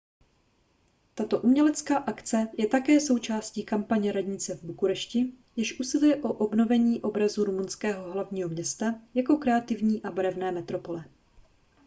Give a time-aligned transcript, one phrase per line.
[1.15, 7.43] tato umělecká akce je také součástí kampaně radnice v bukurešti jež usiluje o obnovení obrazu
[7.43, 11.05] rumunského hlavního města jako kreativní a barevné metropole